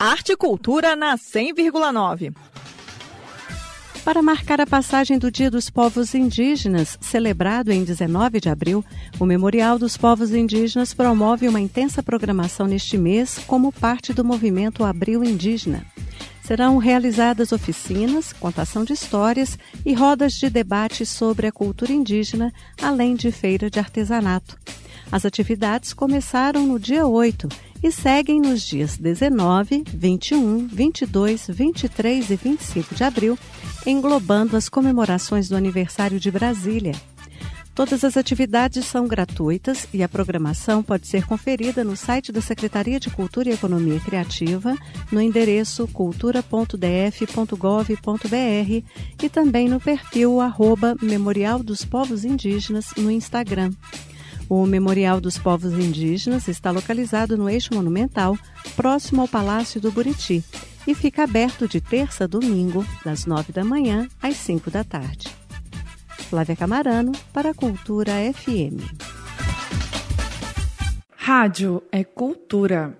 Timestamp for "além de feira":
22.80-23.68